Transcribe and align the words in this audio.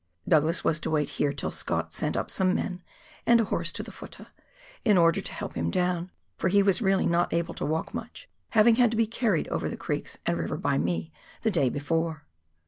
Douglas 0.27 0.63
was 0.63 0.79
to 0.79 0.89
wait 0.89 1.09
here 1.09 1.31
till 1.31 1.51
Scott 1.51 1.93
sent 1.93 2.17
up 2.17 2.31
some 2.31 2.55
men 2.55 2.81
(and 3.27 3.39
a 3.39 3.43
horse 3.43 3.71
to 3.73 3.83
the 3.83 3.91
futtah), 3.91 4.29
in 4.83 4.97
order 4.97 5.21
to 5.21 5.31
help 5.31 5.53
him 5.53 5.69
down, 5.69 6.09
for 6.39 6.47
he 6.47 6.63
was 6.63 6.81
really 6.81 7.05
not 7.05 7.31
able 7.31 7.53
to 7.53 7.65
walk 7.67 7.93
much, 7.93 8.27
having 8.57 8.77
had 8.77 8.89
to 8.89 8.97
be 8.97 9.05
carried 9.05 9.47
over 9.49 9.69
the 9.69 9.77
creeks 9.77 10.17
and 10.25 10.39
river 10.39 10.57
by 10.57 10.79
me 10.79 11.13
the 11.43 11.51
day 11.51 11.69
before. 11.69 12.25